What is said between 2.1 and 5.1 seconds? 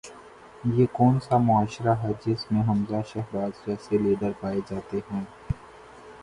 جس میں حمزہ شہباز جیسے لیڈر پائے جاتے